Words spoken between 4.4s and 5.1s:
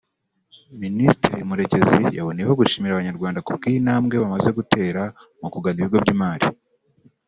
gutera